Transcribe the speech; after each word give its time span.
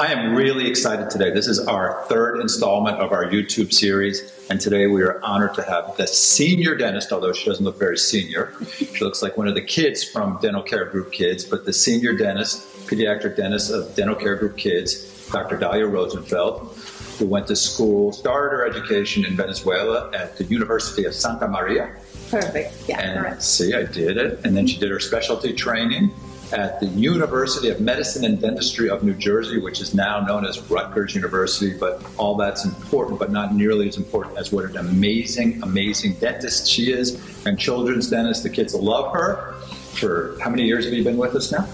I 0.00 0.12
am 0.12 0.34
really 0.34 0.66
excited 0.66 1.10
today. 1.10 1.30
This 1.30 1.46
is 1.46 1.58
our 1.58 2.06
third 2.08 2.40
installment 2.40 2.96
of 3.00 3.12
our 3.12 3.26
YouTube 3.26 3.70
series, 3.70 4.32
and 4.48 4.58
today 4.58 4.86
we 4.86 5.02
are 5.02 5.22
honored 5.22 5.52
to 5.56 5.62
have 5.62 5.94
the 5.98 6.06
senior 6.06 6.74
dentist, 6.74 7.12
although 7.12 7.34
she 7.34 7.44
doesn't 7.44 7.62
look 7.66 7.78
very 7.78 7.98
senior. 7.98 8.54
She 8.72 9.04
looks 9.04 9.20
like 9.20 9.36
one 9.36 9.46
of 9.46 9.54
the 9.54 9.60
kids 9.60 10.02
from 10.02 10.38
Dental 10.40 10.62
Care 10.62 10.86
Group 10.86 11.12
Kids, 11.12 11.44
but 11.44 11.66
the 11.66 11.74
senior 11.74 12.14
dentist, 12.16 12.66
pediatric 12.86 13.36
dentist 13.36 13.70
of 13.70 13.94
Dental 13.94 14.16
Care 14.16 14.36
Group 14.36 14.56
Kids, 14.56 15.28
Dr. 15.32 15.58
Dalia 15.58 15.86
Rosenfeld, 15.92 16.74
who 17.18 17.26
went 17.26 17.46
to 17.48 17.54
school, 17.54 18.10
started 18.12 18.56
her 18.56 18.64
education 18.66 19.26
in 19.26 19.36
Venezuela 19.36 20.10
at 20.14 20.38
the 20.38 20.44
University 20.44 21.04
of 21.04 21.14
Santa 21.14 21.46
Maria. 21.46 21.94
Perfect. 22.30 22.88
Yeah, 22.88 23.00
And 23.00 23.18
correct. 23.20 23.42
see, 23.42 23.74
I 23.74 23.82
did 23.82 24.16
it. 24.16 24.40
And 24.46 24.56
then 24.56 24.66
she 24.66 24.78
did 24.78 24.90
her 24.90 24.98
specialty 25.00 25.52
training 25.52 26.10
at 26.52 26.80
the 26.80 26.86
University 26.86 27.68
of 27.68 27.80
Medicine 27.80 28.24
and 28.24 28.40
Dentistry 28.40 28.90
of 28.90 29.02
New 29.02 29.14
Jersey, 29.14 29.58
which 29.60 29.80
is 29.80 29.94
now 29.94 30.20
known 30.20 30.44
as 30.44 30.60
Rutgers 30.70 31.14
University. 31.14 31.76
But 31.76 32.02
all 32.16 32.36
that's 32.36 32.64
important, 32.64 33.18
but 33.18 33.30
not 33.30 33.54
nearly 33.54 33.88
as 33.88 33.96
important 33.96 34.36
as 34.36 34.52
what 34.52 34.64
an 34.64 34.76
amazing, 34.76 35.62
amazing 35.62 36.14
dentist 36.14 36.68
she 36.68 36.92
is 36.92 37.20
and 37.46 37.58
children's 37.58 38.10
dentist. 38.10 38.42
The 38.42 38.50
kids 38.50 38.74
love 38.74 39.12
her. 39.14 39.54
For 39.92 40.36
how 40.40 40.50
many 40.50 40.64
years 40.64 40.84
have 40.84 40.94
you 40.94 41.04
been 41.04 41.18
with 41.18 41.34
us 41.34 41.52
now? 41.52 41.68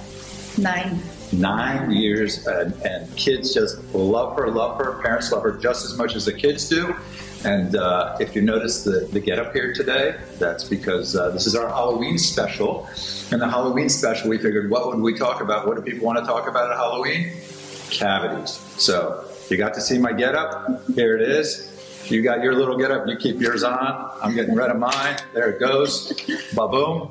Nine. 0.58 1.00
Nine 1.32 1.90
years, 1.90 2.46
and, 2.46 2.72
and 2.82 3.14
kids 3.16 3.52
just 3.52 3.82
love 3.92 4.36
her, 4.36 4.48
love 4.50 4.78
her. 4.78 5.00
Parents 5.02 5.32
love 5.32 5.42
her 5.42 5.52
just 5.52 5.84
as 5.84 5.98
much 5.98 6.14
as 6.14 6.24
the 6.24 6.32
kids 6.32 6.68
do. 6.68 6.94
And 7.44 7.76
uh, 7.76 8.16
if 8.18 8.34
you 8.34 8.42
notice 8.42 8.84
the, 8.84 9.08
the 9.12 9.20
get 9.20 9.38
up 9.38 9.52
here 9.52 9.72
today, 9.72 10.16
that's 10.38 10.64
because 10.64 11.14
uh, 11.14 11.30
this 11.30 11.46
is 11.46 11.54
our 11.54 11.68
Halloween 11.68 12.18
special. 12.18 12.88
And 13.30 13.40
the 13.40 13.48
Halloween 13.48 13.88
special, 13.88 14.30
we 14.30 14.38
figured, 14.38 14.70
what 14.70 14.86
would 14.88 15.00
we 15.00 15.16
talk 15.16 15.40
about? 15.40 15.66
What 15.66 15.76
do 15.76 15.82
people 15.82 16.06
want 16.06 16.18
to 16.18 16.24
talk 16.24 16.48
about 16.48 16.70
at 16.70 16.76
Halloween? 16.76 17.32
Cavities. 17.90 18.50
So 18.78 19.24
you 19.48 19.56
got 19.56 19.74
to 19.74 19.80
see 19.80 19.98
my 19.98 20.12
get 20.12 20.34
up. 20.34 20.86
Here 20.94 21.16
it 21.16 21.22
is. 21.22 21.72
You 22.10 22.22
got 22.22 22.42
your 22.42 22.54
little 22.54 22.76
get 22.76 22.90
up. 22.90 23.06
You 23.06 23.16
keep 23.16 23.40
yours 23.40 23.62
on. 23.62 24.10
I'm 24.22 24.34
getting 24.34 24.54
rid 24.54 24.70
of 24.70 24.78
mine. 24.78 25.18
There 25.32 25.50
it 25.50 25.60
goes. 25.60 26.12
Ba 26.54 26.68
boom. 26.68 27.10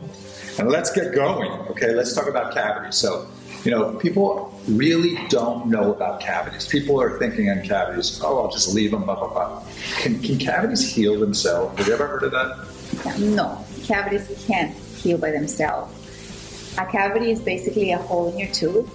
And 0.58 0.70
let's 0.70 0.92
get 0.92 1.14
going. 1.14 1.52
Okay, 1.72 1.94
let's 1.94 2.14
talk 2.14 2.28
about 2.28 2.54
cavities. 2.54 2.95
So, 2.95 3.28
you 3.66 3.71
know, 3.71 3.94
people 3.95 4.53
really 4.67 5.17
don't 5.27 5.66
know 5.66 5.91
about 5.91 6.21
cavities. 6.21 6.67
People 6.67 7.02
are 7.02 7.17
thinking 7.17 7.49
on 7.49 7.63
cavities, 7.63 8.21
oh, 8.23 8.44
I'll 8.44 8.52
just 8.52 8.73
leave 8.75 8.91
them, 8.91 9.05
blah, 9.05 9.16
blah, 9.16 9.27
blah. 9.27 9.63
Can, 9.97 10.21
can 10.21 10.38
cavities 10.38 10.88
heal 10.88 11.19
themselves? 11.19 11.75
Have 11.80 11.88
you 11.88 11.93
ever 11.95 12.08
heard 12.08 12.23
of 12.23 12.31
that? 12.31 13.19
No, 13.19 13.66
cavities 13.83 14.45
can't 14.45 14.71
heal 14.75 15.17
by 15.17 15.31
themselves. 15.31 15.91
A 16.77 16.86
cavity 16.86 17.31
is 17.31 17.39
basically 17.39 17.91
a 17.91 17.97
hole 17.97 18.31
in 18.31 18.38
your 18.38 18.49
tooth, 18.49 18.88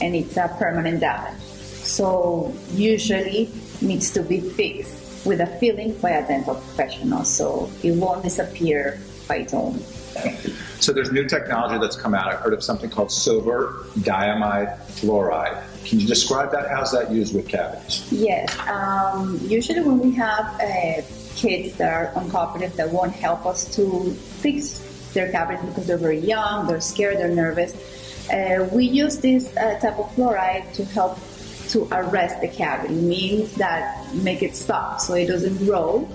and 0.00 0.16
it's 0.16 0.38
a 0.38 0.48
permanent 0.58 1.00
damage. 1.00 1.40
So 1.42 2.54
usually 2.72 3.50
needs 3.82 4.10
to 4.14 4.22
be 4.22 4.40
fixed 4.40 5.26
with 5.26 5.40
a 5.40 5.46
filling 5.58 5.94
by 5.98 6.10
a 6.10 6.26
dental 6.26 6.54
professional, 6.54 7.24
so 7.24 7.70
it 7.82 7.92
won't 7.92 8.22
disappear 8.22 9.00
by 9.28 9.36
its 9.38 9.52
own. 9.52 9.82
So 10.80 10.92
there's 10.92 11.12
new 11.12 11.26
technology 11.26 11.78
that's 11.78 11.96
come 11.96 12.14
out. 12.14 12.32
I've 12.32 12.40
heard 12.40 12.52
of 12.52 12.62
something 12.62 12.90
called 12.90 13.10
silver 13.10 13.84
diamine 14.00 14.78
fluoride. 14.86 15.62
Can 15.84 16.00
you 16.00 16.06
describe 16.06 16.52
that? 16.52 16.70
How's 16.70 16.92
that 16.92 17.10
used 17.10 17.34
with 17.34 17.48
cavities? 17.48 18.10
Yes, 18.12 18.56
um, 18.68 19.38
usually 19.42 19.82
when 19.82 19.98
we 19.98 20.12
have 20.12 20.44
uh, 20.60 21.02
kids 21.36 21.76
that 21.76 21.92
are 21.92 22.12
uncooperative 22.20 22.74
that 22.76 22.90
won't 22.90 23.12
help 23.12 23.46
us 23.46 23.64
to 23.76 24.12
fix 24.12 24.78
their 25.14 25.30
cavities 25.30 25.64
because 25.66 25.86
they're 25.86 25.96
very 25.96 26.18
young, 26.18 26.66
they're 26.66 26.80
scared, 26.80 27.18
they're 27.18 27.28
nervous, 27.28 27.74
uh, 28.30 28.68
we 28.72 28.84
use 28.84 29.18
this 29.18 29.54
uh, 29.56 29.78
type 29.80 29.98
of 29.98 30.10
fluoride 30.14 30.72
to 30.74 30.84
help 30.86 31.18
to 31.68 31.88
arrest 31.92 32.40
the 32.40 32.48
cavity, 32.48 32.94
means 32.94 33.54
that 33.54 34.14
make 34.14 34.42
it 34.42 34.54
stop 34.56 35.00
so 35.00 35.14
it 35.14 35.26
doesn't 35.26 35.56
grow. 35.58 36.08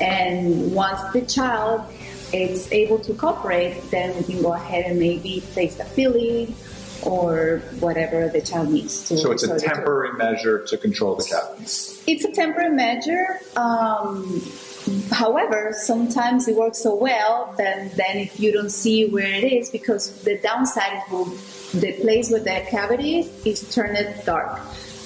And 0.00 0.74
once 0.74 1.00
the 1.12 1.22
child 1.22 1.82
is 2.42 2.70
able 2.72 2.98
to 3.00 3.14
cooperate, 3.14 3.80
then 3.90 4.16
we 4.16 4.22
can 4.24 4.42
go 4.42 4.52
ahead 4.52 4.84
and 4.86 4.98
maybe 4.98 5.42
place 5.52 5.78
a 5.78 5.84
filling 5.84 6.54
or 7.02 7.62
whatever 7.80 8.28
the 8.28 8.40
child 8.40 8.70
needs 8.70 9.08
to. 9.08 9.16
So 9.16 9.32
it's 9.32 9.42
a 9.42 9.58
temporary 9.58 10.12
measure 10.14 10.64
to 10.64 10.76
control 10.76 11.16
the 11.16 11.24
cavities. 11.24 12.02
it's 12.06 12.24
a 12.24 12.32
temporary 12.32 12.74
measure. 12.74 13.40
Um, 13.56 14.42
however, 15.10 15.74
sometimes 15.76 16.48
it 16.48 16.56
works 16.56 16.78
so 16.78 16.94
well 16.94 17.54
that 17.58 17.96
then 17.96 18.16
if 18.16 18.40
you 18.40 18.52
don't 18.52 18.70
see 18.70 19.08
where 19.08 19.26
it 19.26 19.44
is, 19.44 19.70
because 19.70 20.22
the 20.22 20.38
downside 20.38 21.02
is 21.04 21.12
will, 21.12 21.24
the 21.74 21.92
place 22.00 22.30
where 22.30 22.40
the 22.40 22.64
cavity 22.70 23.20
is 23.20 23.46
is 23.46 23.74
turned 23.74 23.96
dark. 24.24 24.58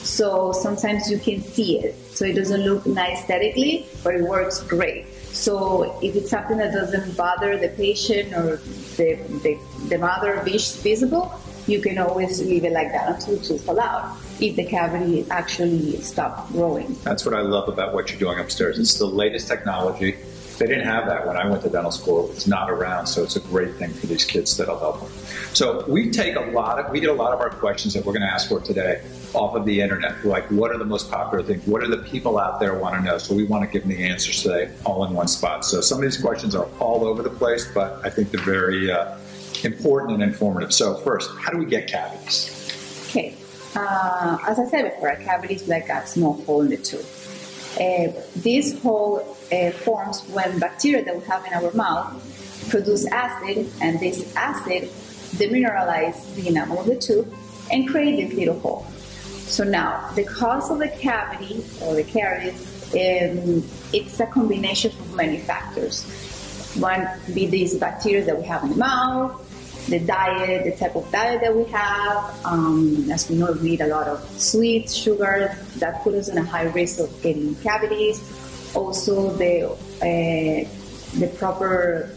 So 0.02 0.52
sometimes 0.52 1.10
you 1.10 1.18
can 1.18 1.42
see 1.42 1.80
it. 1.80 1.94
So 2.14 2.24
it 2.24 2.34
doesn't 2.34 2.62
look 2.62 2.86
nice 2.86 3.20
aesthetically, 3.20 3.86
but 4.02 4.14
it 4.14 4.22
works 4.22 4.62
great. 4.62 5.06
So 5.32 5.98
if 6.02 6.16
it's 6.16 6.30
something 6.30 6.58
that 6.58 6.72
doesn't 6.72 7.16
bother 7.16 7.56
the 7.56 7.68
patient 7.68 8.34
or 8.34 8.56
the, 8.96 9.14
the, 9.42 9.58
the 9.88 9.98
mother 9.98 10.42
vis- 10.44 10.76
visible, 10.82 11.40
you 11.66 11.80
can 11.80 11.98
always 11.98 12.40
leave 12.40 12.64
it 12.64 12.72
like 12.72 12.90
that 12.92 13.08
until 13.08 13.38
tooth 13.38 13.64
fall 13.64 13.80
out 13.80 14.16
if 14.40 14.56
the 14.56 14.64
cavity 14.64 15.24
actually 15.30 16.00
stop 16.00 16.50
growing. 16.50 16.96
That's 17.04 17.24
what 17.24 17.34
I 17.34 17.42
love 17.42 17.68
about 17.68 17.94
what 17.94 18.10
you're 18.10 18.18
doing 18.18 18.38
upstairs. 18.38 18.78
It's 18.78 18.98
the 18.98 19.06
latest 19.06 19.46
technology. 19.46 20.16
They 20.58 20.66
didn't 20.66 20.86
have 20.86 21.06
that 21.06 21.26
when 21.26 21.36
I 21.36 21.48
went 21.48 21.62
to 21.62 21.70
dental 21.70 21.92
school. 21.92 22.30
It's 22.32 22.46
not 22.46 22.70
around, 22.70 23.06
so 23.06 23.22
it's 23.22 23.36
a 23.36 23.40
great 23.40 23.76
thing 23.76 23.92
for 23.94 24.06
these 24.06 24.24
kids 24.24 24.56
that'll 24.56 24.78
help 24.78 25.00
them. 25.00 25.10
So 25.54 25.84
we 25.88 26.10
take 26.10 26.36
a 26.36 26.40
lot 26.40 26.78
of, 26.78 26.90
we 26.90 27.00
get 27.00 27.08
a 27.08 27.14
lot 27.14 27.32
of 27.32 27.40
our 27.40 27.50
questions 27.50 27.94
that 27.94 28.04
we're 28.04 28.12
going 28.12 28.22
to 28.22 28.32
ask 28.32 28.48
for 28.48 28.60
today 28.60 29.00
off 29.34 29.54
of 29.54 29.64
the 29.64 29.80
internet. 29.80 30.24
Like, 30.24 30.46
what 30.50 30.70
are 30.70 30.78
the 30.78 30.84
most 30.84 31.10
popular 31.10 31.42
things? 31.42 31.66
What 31.66 31.82
are 31.82 31.88
the 31.88 31.98
people 31.98 32.38
out 32.38 32.60
there 32.60 32.74
want 32.74 32.96
to 32.96 33.02
know? 33.02 33.18
So 33.18 33.34
we 33.34 33.44
want 33.44 33.64
to 33.64 33.70
give 33.70 33.86
them 33.86 33.96
the 33.96 34.04
answers 34.04 34.42
today 34.42 34.70
all 34.84 35.04
in 35.04 35.12
one 35.12 35.28
spot. 35.28 35.64
So 35.64 35.80
some 35.80 35.98
of 35.98 36.02
these 36.02 36.20
questions 36.20 36.54
are 36.54 36.68
all 36.78 37.04
over 37.04 37.22
the 37.22 37.30
place, 37.30 37.70
but 37.72 38.00
I 38.04 38.10
think 38.10 38.30
they're 38.30 38.40
very 38.40 38.90
uh, 38.90 39.16
important 39.64 40.14
and 40.14 40.22
informative. 40.22 40.72
So 40.72 40.94
first, 40.98 41.30
how 41.38 41.50
do 41.50 41.58
we 41.58 41.66
get 41.66 41.88
cavities? 41.88 42.56
Okay, 43.10 43.34
uh, 43.76 44.38
as 44.46 44.58
I 44.58 44.66
said 44.66 44.90
before, 44.90 45.08
a 45.08 45.22
cavity 45.22 45.54
is 45.54 45.68
like 45.68 45.88
a 45.88 46.06
small 46.06 46.34
hole 46.44 46.62
in 46.62 46.70
the 46.70 46.76
tooth. 46.76 47.16
Uh, 47.78 48.12
this 48.36 48.80
hole 48.82 49.36
uh, 49.52 49.70
forms 49.70 50.22
when 50.32 50.58
bacteria 50.58 51.04
that 51.04 51.16
we 51.16 51.22
have 51.24 51.44
in 51.46 51.52
our 51.54 51.72
mouth 51.72 52.68
produce 52.68 53.06
acid, 53.06 53.70
and 53.80 54.00
this 54.00 54.34
acid 54.36 54.88
demineralize 55.36 56.34
the 56.34 56.48
enamel 56.48 56.80
of 56.80 56.86
the 56.86 56.96
tooth 56.96 57.28
and 57.72 57.88
create 57.88 58.28
this 58.28 58.36
little 58.36 58.58
hole. 58.58 58.86
So 59.50 59.64
now, 59.64 60.08
the 60.14 60.22
cause 60.22 60.70
of 60.70 60.78
the 60.78 60.88
cavity 60.88 61.64
or 61.82 61.96
the 61.96 62.04
caries, 62.04 62.54
um, 62.94 63.64
it's 63.92 64.20
a 64.20 64.26
combination 64.26 64.92
of 64.92 65.14
many 65.16 65.38
factors. 65.38 66.04
One 66.78 67.08
be 67.34 67.46
these 67.46 67.76
bacteria 67.76 68.24
that 68.26 68.38
we 68.38 68.44
have 68.44 68.62
in 68.62 68.70
the 68.70 68.76
mouth, 68.76 69.34
the 69.88 69.98
diet, 69.98 70.64
the 70.64 70.76
type 70.76 70.94
of 70.94 71.10
diet 71.10 71.40
that 71.40 71.54
we 71.54 71.64
have. 71.64 72.46
Um, 72.46 73.10
as 73.10 73.28
we 73.28 73.36
know, 73.38 73.50
we 73.50 73.72
eat 73.72 73.80
a 73.80 73.88
lot 73.88 74.06
of 74.06 74.22
sweets, 74.40 74.94
sugar, 74.94 75.58
that 75.78 76.00
put 76.04 76.14
us 76.14 76.28
in 76.28 76.38
a 76.38 76.44
high 76.44 76.70
risk 76.70 77.00
of 77.00 77.10
getting 77.20 77.56
cavities. 77.56 78.22
Also, 78.76 79.30
the 79.34 79.66
uh, 79.66 80.68
the 81.18 81.26
proper 81.38 82.08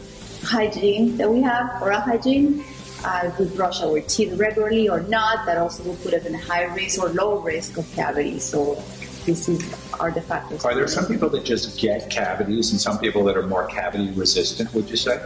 hygiene 0.44 1.16
that 1.16 1.28
we 1.28 1.42
have, 1.42 1.82
oral 1.82 2.00
hygiene. 2.00 2.64
Uh, 3.04 3.30
we 3.38 3.46
brush 3.48 3.82
our 3.82 4.00
teeth 4.00 4.32
regularly 4.38 4.88
or 4.88 5.00
not, 5.02 5.44
that 5.44 5.58
also 5.58 5.82
will 5.82 5.96
put 5.96 6.14
us 6.14 6.24
in 6.24 6.34
a 6.34 6.38
high 6.38 6.64
risk 6.74 7.02
or 7.02 7.10
low 7.10 7.38
risk 7.38 7.76
of 7.76 7.90
cavities. 7.94 8.42
So, 8.44 8.82
this 9.26 9.48
is 9.48 9.62
are 10.00 10.10
the 10.10 10.20
factors. 10.20 10.64
Are 10.64 10.74
there 10.74 10.88
some 10.88 11.06
people 11.06 11.28
that 11.30 11.44
just 11.44 11.78
get 11.78 12.10
cavities 12.10 12.72
and 12.72 12.80
some 12.80 12.98
people 12.98 13.24
that 13.24 13.36
are 13.36 13.46
more 13.46 13.66
cavity 13.66 14.10
resistant, 14.12 14.72
would 14.74 14.90
you 14.90 14.96
say? 14.96 15.20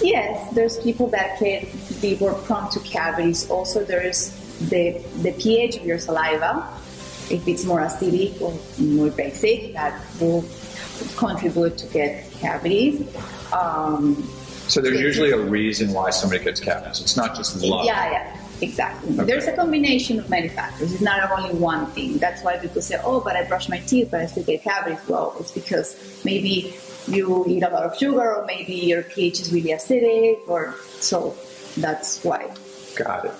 Yes, 0.00 0.52
there's 0.54 0.78
people 0.78 1.08
that 1.08 1.38
can 1.38 1.66
be 2.00 2.16
more 2.18 2.34
prone 2.34 2.70
to 2.70 2.80
cavities. 2.80 3.50
Also, 3.50 3.84
there's 3.84 4.30
the 4.68 5.02
the 5.22 5.32
pH 5.32 5.76
of 5.76 5.84
your 5.84 5.98
saliva. 5.98 6.68
If 7.30 7.46
it's 7.46 7.64
more 7.64 7.80
acidic 7.80 8.40
or 8.40 8.58
more 8.82 9.10
basic, 9.10 9.74
that 9.74 10.00
will 10.20 10.44
contribute 11.16 11.76
to 11.78 11.86
get 11.88 12.30
cavities. 12.32 13.06
Um, 13.52 14.16
So 14.68 14.80
there's 14.80 15.00
usually 15.00 15.30
a 15.30 15.38
reason 15.38 15.92
why 15.92 16.10
somebody 16.10 16.44
gets 16.44 16.60
cavities. 16.60 17.00
It's 17.00 17.16
not 17.16 17.34
just 17.34 17.60
luck. 17.62 17.86
yeah, 17.86 18.10
yeah, 18.10 18.36
exactly. 18.60 19.14
Okay. 19.14 19.24
There's 19.24 19.46
a 19.46 19.56
combination 19.56 20.18
of 20.18 20.28
many 20.28 20.48
factors. 20.48 20.92
It's 20.92 21.02
not 21.02 21.30
only 21.30 21.54
one 21.58 21.86
thing. 21.86 22.18
That's 22.18 22.42
why 22.42 22.58
people 22.58 22.82
say, 22.82 23.00
"Oh, 23.02 23.20
but 23.20 23.34
I 23.34 23.44
brush 23.44 23.68
my 23.68 23.78
teeth, 23.80 24.08
but 24.10 24.20
I 24.20 24.26
still 24.26 24.44
get 24.44 24.62
cavities." 24.62 25.00
Well, 25.08 25.34
it's 25.40 25.52
because 25.52 25.96
maybe 26.24 26.74
you 27.06 27.44
eat 27.48 27.62
a 27.62 27.70
lot 27.70 27.84
of 27.84 27.96
sugar, 27.96 28.34
or 28.36 28.44
maybe 28.46 28.74
your 28.74 29.02
pH 29.02 29.40
is 29.40 29.52
really 29.52 29.70
acidic, 29.70 30.46
or 30.46 30.74
so. 31.00 31.34
That's 31.78 32.22
why. 32.22 32.52
Got 32.96 33.26
it. 33.26 33.32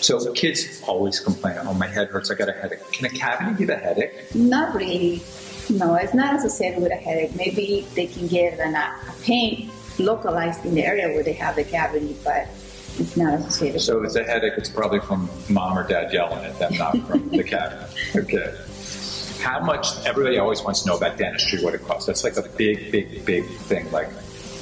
So 0.00 0.32
kids 0.32 0.82
always 0.86 1.20
complain, 1.20 1.58
oh, 1.60 1.74
my 1.74 1.86
head 1.86 2.08
hurts, 2.08 2.30
I 2.30 2.34
got 2.34 2.48
a 2.48 2.52
headache. 2.52 2.80
Can 2.92 3.06
a 3.06 3.10
cavity 3.10 3.58
give 3.58 3.68
a 3.68 3.76
headache? 3.76 4.34
Not 4.34 4.74
really. 4.74 5.20
No, 5.68 5.94
it's 5.96 6.14
not 6.14 6.34
associated 6.36 6.82
with 6.82 6.92
a 6.92 6.96
headache. 6.96 7.34
Maybe 7.36 7.86
they 7.94 8.06
can 8.06 8.26
get 8.26 8.58
an, 8.58 8.74
a 8.74 8.94
pain 9.22 9.70
localized 9.98 10.64
in 10.64 10.74
the 10.74 10.84
area 10.84 11.08
where 11.08 11.22
they 11.22 11.32
have 11.34 11.56
the 11.56 11.64
cavity, 11.64 12.16
but 12.24 12.48
it's 12.98 13.16
not 13.16 13.34
associated. 13.34 13.80
So 13.80 13.98
if 13.98 14.06
it's 14.06 14.16
a 14.16 14.24
headache, 14.24 14.54
it's 14.56 14.68
probably 14.68 15.00
from 15.00 15.28
mom 15.48 15.78
or 15.78 15.86
dad 15.86 16.12
yelling 16.12 16.44
at 16.44 16.58
them, 16.58 16.74
not 16.76 16.98
from 17.06 17.28
the 17.30 17.44
cavity. 17.44 17.94
Okay. 18.16 18.54
How 19.40 19.60
much, 19.60 19.86
everybody 20.04 20.38
always 20.38 20.62
wants 20.62 20.82
to 20.82 20.88
know 20.88 20.96
about 20.96 21.16
dentistry, 21.16 21.62
what 21.62 21.74
it 21.74 21.86
costs. 21.86 22.06
That's 22.06 22.24
like 22.24 22.36
a 22.36 22.48
big, 22.56 22.90
big, 22.90 23.24
big 23.24 23.46
thing. 23.46 23.90
Like, 23.92 24.10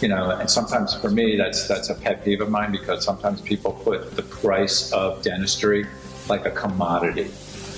you 0.02 0.08
know, 0.08 0.30
and 0.30 0.50
sometimes 0.50 0.94
for 0.94 1.10
me, 1.10 1.36
that's, 1.36 1.66
that's 1.66 1.88
a 1.88 1.94
pet 1.94 2.24
peeve 2.24 2.42
of 2.42 2.50
mine 2.50 2.72
because 2.72 3.02
sometimes 3.02 3.40
people 3.40 3.72
put 3.72 4.14
the 4.16 4.22
price 4.22 4.92
of 4.92 5.22
dentistry 5.22 5.86
like 6.28 6.44
a 6.44 6.50
commodity. 6.50 7.30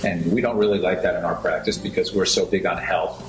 And 0.04 0.32
we 0.32 0.40
don't 0.40 0.56
really 0.56 0.78
like 0.78 1.02
that 1.02 1.16
in 1.16 1.24
our 1.24 1.36
practice 1.36 1.78
because 1.78 2.12
we're 2.12 2.24
so 2.24 2.46
big 2.46 2.66
on 2.66 2.78
health 2.78 3.22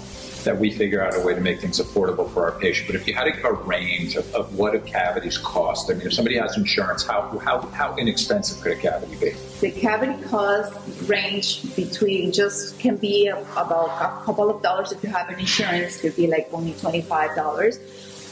that 0.49 0.57
we 0.57 0.71
figure 0.71 0.99
out 1.05 1.15
a 1.15 1.19
way 1.23 1.35
to 1.35 1.41
make 1.41 1.61
things 1.61 1.79
affordable 1.79 2.27
for 2.33 2.43
our 2.43 2.59
patient. 2.59 2.87
But 2.87 2.95
if 2.95 3.07
you 3.07 3.13
had 3.13 3.27
a 3.27 3.53
range 3.53 4.15
of, 4.15 4.33
of 4.33 4.57
what 4.57 4.73
a 4.73 4.79
cavities 4.79 5.37
cost, 5.37 5.91
I 5.91 5.93
mean, 5.93 6.07
if 6.07 6.13
somebody 6.13 6.37
has 6.37 6.57
insurance, 6.57 7.05
how, 7.05 7.37
how, 7.37 7.61
how 7.67 7.95
inexpensive 7.97 8.59
could 8.59 8.71
a 8.71 8.75
cavity 8.75 9.15
be? 9.17 9.29
The 9.59 9.69
cavity 9.69 10.19
cost 10.23 10.73
range 11.07 11.75
between 11.75 12.31
just 12.31 12.79
can 12.79 12.95
be 12.95 13.27
about 13.27 13.91
a 14.01 14.25
couple 14.25 14.49
of 14.49 14.63
dollars 14.63 14.91
if 14.91 15.03
you 15.03 15.09
have 15.09 15.29
an 15.29 15.37
insurance, 15.37 16.01
could 16.01 16.15
be 16.15 16.25
like 16.25 16.49
only 16.51 16.73
twenty-five 16.73 17.35
dollars, 17.35 17.77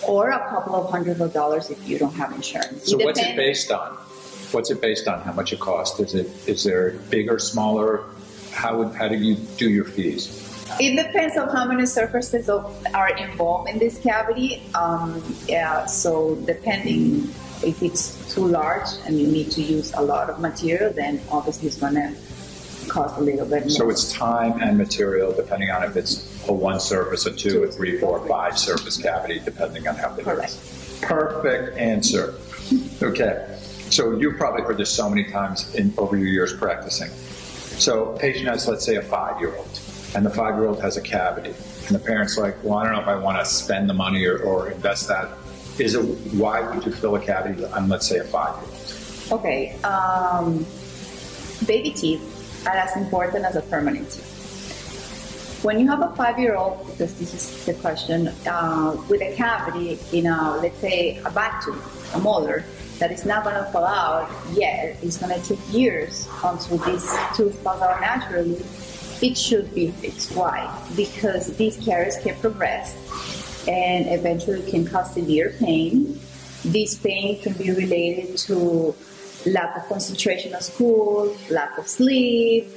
or 0.07 0.31
a 0.31 0.39
couple 0.49 0.73
of 0.75 0.89
hundred 0.89 1.21
of 1.21 1.31
dollars 1.33 1.69
if 1.69 1.87
you 1.87 1.99
don't 1.99 2.15
have 2.15 2.31
insurance. 2.33 2.89
So 2.89 2.97
what's 2.97 3.19
it 3.19 3.35
based 3.35 3.71
on? 3.71 3.91
What's 4.53 4.71
it 4.71 4.81
based 4.81 5.07
on? 5.07 5.21
How 5.21 5.33
much 5.33 5.53
it 5.53 5.59
costs? 5.59 5.99
Is 5.99 6.15
it 6.15 6.31
is 6.47 6.63
there 6.63 6.93
bigger, 7.11 7.37
smaller? 7.37 8.05
How 8.51 8.77
would 8.79 8.95
how 8.95 9.07
do 9.07 9.17
you 9.17 9.35
do 9.35 9.69
your 9.69 9.85
fees? 9.85 10.46
It 10.79 10.95
depends 10.95 11.37
on 11.37 11.49
how 11.49 11.65
many 11.65 11.85
surfaces 11.85 12.49
of, 12.49 12.85
are 12.93 13.15
involved 13.17 13.69
in 13.69 13.79
this 13.79 13.97
cavity. 13.99 14.63
Um, 14.75 15.23
yeah, 15.47 15.85
so 15.85 16.35
depending 16.45 17.29
if 17.63 17.81
it's 17.81 18.33
too 18.33 18.45
large 18.45 18.87
and 19.05 19.19
you 19.19 19.27
need 19.27 19.51
to 19.51 19.61
use 19.61 19.93
a 19.93 20.01
lot 20.01 20.29
of 20.29 20.39
material, 20.39 20.93
then 20.93 21.19
obviously 21.31 21.67
it's 21.67 21.77
going 21.77 21.95
to 21.95 22.13
cost 22.87 23.17
a 23.17 23.21
little 23.21 23.45
bit 23.45 23.61
more. 23.61 23.69
So 23.69 23.89
it's 23.89 24.11
time 24.13 24.61
and 24.61 24.77
material, 24.77 25.33
depending 25.33 25.71
on 25.71 25.83
if 25.83 25.95
it's 25.95 26.47
a 26.47 26.53
one 26.53 26.79
surface, 26.79 27.25
a 27.25 27.31
two, 27.31 27.63
a 27.63 27.71
three, 27.71 27.99
four, 27.99 28.25
five 28.27 28.57
surface 28.57 28.97
cavity, 28.97 29.39
depending 29.43 29.87
on 29.87 29.95
how 29.95 30.09
big 30.09 30.27
it 30.27 30.35
Correct. 30.35 30.51
is. 30.51 30.99
Perfect 31.01 31.77
answer. 31.77 32.35
Okay. 33.01 33.57
So 33.89 34.17
you've 34.17 34.37
probably 34.37 34.63
heard 34.63 34.77
this 34.77 34.91
so 34.91 35.09
many 35.09 35.23
times 35.25 35.73
in 35.75 35.93
over 35.97 36.17
your 36.17 36.27
years 36.27 36.53
practicing. 36.53 37.09
So 37.79 38.17
patient 38.19 38.47
has, 38.47 38.67
let's 38.67 38.85
say, 38.85 38.95
a 38.95 39.01
five-year-old, 39.01 39.76
and 40.15 40.25
the 40.25 40.30
five-year-old 40.30 40.81
has 40.81 40.98
a 40.98 41.01
cavity, 41.01 41.54
and 41.88 41.95
the 41.95 42.00
parent's 42.00 42.38
like, 42.38 42.56
"Well, 42.63 42.77
I 42.77 42.83
don't 42.86 42.94
know 42.94 43.01
if 43.01 43.07
I 43.07 43.15
want 43.15 43.38
to 43.39 43.45
spend 43.45 43.89
the 43.89 43.94
money 43.94 44.25
or, 44.25 44.38
or 44.39 44.71
invest 44.71 45.07
that. 45.07 45.30
Is 45.80 45.95
it 45.95 46.01
why 46.33 46.62
would 46.62 46.86
you 46.86 46.92
fill 46.92 47.15
a 47.15 47.19
cavity 47.19 47.63
on, 47.65 47.88
let's 47.89 48.07
say, 48.07 48.18
a 48.18 48.24
five-year-old? 48.24 49.39
Okay, 49.39 49.75
um, 49.83 50.65
baby 51.65 51.92
teeth 51.92 52.65
are 52.65 52.75
as 52.75 52.95
important 52.95 53.45
as 53.45 53.56
a 53.56 53.62
permanent 53.62 54.09
teeth. 54.09 55.59
When 55.63 55.80
you 55.80 55.88
have 55.88 56.01
a 56.01 56.15
five-year-old, 56.15 56.86
because 56.88 57.18
this 57.19 57.33
is 57.33 57.65
the 57.65 57.74
question, 57.74 58.27
uh, 58.48 58.95
with 59.10 59.21
a 59.21 59.36
cavity 59.36 60.00
in 60.13 60.27
a, 60.27 60.57
let's 60.62 60.77
say, 60.77 61.18
a 61.25 61.31
back 61.31 61.65
tooth, 61.65 62.15
a 62.15 62.19
molar, 62.19 62.63
that 63.00 63.12
is 63.12 63.25
not 63.25 63.44
going 63.44 63.56
to 63.56 63.65
fall 63.71 63.86
out 63.86 64.30
yet, 64.53 64.98
it's 65.01 65.18
going 65.18 65.39
to 65.39 65.48
take 65.48 65.60
years 65.74 66.27
until 66.44 66.77
this 66.77 67.15
tooth 67.36 67.56
falls 67.62 67.81
out 67.81 68.00
naturally, 68.01 68.56
it 69.21 69.37
should 69.37 69.73
be 69.73 69.91
fixed. 69.91 70.35
Why? 70.35 70.67
Because 70.95 71.55
these 71.57 71.77
caries 71.77 72.17
can 72.17 72.35
progress 72.39 72.95
and 73.67 74.07
eventually 74.07 74.69
can 74.69 74.87
cause 74.87 75.13
severe 75.13 75.55
pain. 75.59 76.19
This 76.63 76.95
pain 76.95 77.41
can 77.41 77.53
be 77.53 77.71
related 77.71 78.37
to 78.49 78.95
lack 79.45 79.77
of 79.77 79.87
concentration 79.87 80.53
at 80.53 80.63
school, 80.63 81.35
lack 81.49 81.77
of 81.77 81.87
sleep, 81.87 82.69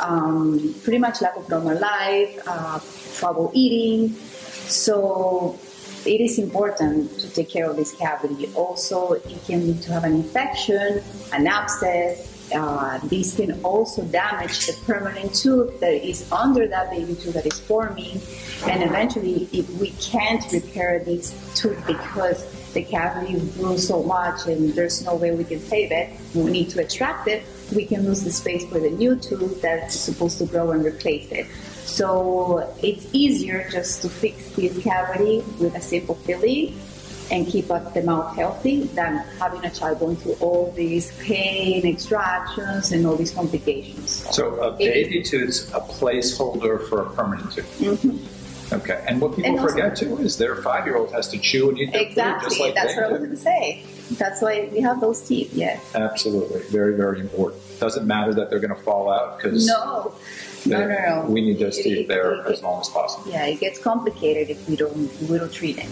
um, 0.00 0.74
pretty 0.82 0.98
much 0.98 1.20
lack 1.20 1.36
of 1.36 1.48
normal 1.48 1.78
life, 1.78 2.38
uh, 2.46 2.80
trouble 3.16 3.50
eating. 3.54 4.14
So 4.68 5.58
it 6.04 6.20
is 6.20 6.38
important 6.38 7.18
to 7.20 7.28
take 7.30 7.50
care 7.50 7.68
of 7.68 7.76
this 7.76 7.92
cavity. 7.94 8.48
Also, 8.54 9.12
it 9.12 9.44
can 9.46 9.66
lead 9.66 9.82
to 9.82 9.92
have 9.92 10.04
an 10.04 10.14
infection, 10.14 11.02
an 11.32 11.46
abscess. 11.46 12.37
Uh, 12.54 12.98
this 13.04 13.36
can 13.36 13.60
also 13.62 14.02
damage 14.04 14.66
the 14.66 14.72
permanent 14.86 15.34
tooth 15.34 15.80
that 15.80 15.92
is 15.92 16.30
under 16.32 16.66
that 16.66 16.90
baby 16.90 17.14
tooth 17.14 17.34
that 17.34 17.46
is 17.46 17.58
forming. 17.60 18.20
And 18.66 18.82
eventually, 18.82 19.48
if 19.52 19.68
we 19.78 19.90
can't 20.00 20.44
repair 20.52 20.98
this 21.04 21.34
tooth 21.54 21.86
because 21.86 22.44
the 22.72 22.82
cavity 22.82 23.38
grew 23.56 23.78
so 23.78 24.02
much 24.02 24.46
and 24.46 24.72
there's 24.74 25.04
no 25.04 25.14
way 25.14 25.34
we 25.34 25.44
can 25.44 25.60
save 25.60 25.92
it, 25.92 26.10
we 26.34 26.50
need 26.50 26.70
to 26.70 26.80
extract 26.80 27.28
it, 27.28 27.44
we 27.74 27.84
can 27.84 28.04
lose 28.04 28.24
the 28.24 28.32
space 28.32 28.66
for 28.66 28.78
the 28.80 28.90
new 28.90 29.16
tooth 29.16 29.60
that's 29.62 29.94
supposed 29.94 30.38
to 30.38 30.46
grow 30.46 30.70
and 30.72 30.84
replace 30.84 31.30
it. 31.30 31.46
So 31.84 32.74
it's 32.82 33.06
easier 33.12 33.68
just 33.70 34.02
to 34.02 34.08
fix 34.08 34.50
this 34.50 34.82
cavity 34.82 35.42
with 35.58 35.74
a 35.74 35.80
simple 35.80 36.14
filling 36.14 36.78
and 37.30 37.46
keep 37.46 37.70
up 37.70 37.92
the 37.94 38.02
mouth 38.02 38.34
healthy 38.36 38.84
than 38.94 39.18
having 39.38 39.64
a 39.64 39.70
child 39.70 39.98
going 40.00 40.16
through 40.16 40.36
all 40.40 40.72
these 40.72 41.12
pain, 41.18 41.86
extractions, 41.86 42.92
and 42.92 43.06
all 43.06 43.16
these 43.16 43.30
complications. 43.32 44.26
So 44.34 44.54
a 44.62 44.72
baby 44.76 45.22
tooth's 45.22 45.68
a 45.74 45.80
placeholder 45.80 46.88
for 46.88 47.02
a 47.02 47.10
permanent 47.10 47.52
tooth. 47.52 48.34
Okay, 48.70 49.02
and 49.08 49.18
what 49.20 49.34
people 49.34 49.50
Mm-hmm. 49.52 49.56
And 49.56 49.60
also- 49.60 49.74
forget 49.74 49.96
too 49.96 50.18
is 50.18 50.36
their 50.36 50.56
five-year-old 50.56 51.10
has 51.12 51.28
to 51.28 51.38
chew 51.38 51.70
and 51.70 51.78
eat 51.78 51.90
their 51.92 52.04
food 52.04 52.14
just 52.14 52.16
Exactly, 52.18 52.58
like 52.60 52.74
that's 52.74 52.94
they 52.94 53.00
what 53.00 53.08
I 53.08 53.12
was 53.12 53.20
do. 53.20 53.24
going 53.26 53.36
to 53.36 53.42
say. 53.42 53.82
That's 54.18 54.42
why 54.42 54.68
we 54.72 54.80
have 54.80 55.00
those 55.00 55.20
teeth, 55.26 55.52
yeah. 55.54 55.80
Absolutely, 55.94 56.60
very, 56.70 56.94
very 56.96 57.20
important. 57.20 57.62
Doesn't 57.80 58.06
matter 58.06 58.34
that 58.34 58.50
they're 58.50 58.58
going 58.58 58.74
to 58.74 58.82
fall 58.82 59.10
out 59.10 59.38
because 59.38 59.66
No, 59.66 60.14
no, 60.66 60.86
no, 60.86 60.88
no. 60.88 61.26
we 61.30 61.40
need 61.40 61.58
those 61.58 61.78
It- 61.78 61.82
teeth 61.82 61.98
it- 62.00 62.08
there 62.08 62.32
it- 62.34 62.46
as 62.52 62.62
long 62.62 62.80
as 62.80 62.88
possible. 62.90 63.30
Yeah, 63.30 63.46
it 63.46 63.58
gets 63.60 63.78
complicated 63.78 64.50
if 64.50 64.68
we 64.68 64.76
don't 64.76 64.96
we 65.30 65.38
don't 65.38 65.52
treat 65.52 65.78
it. 65.78 65.86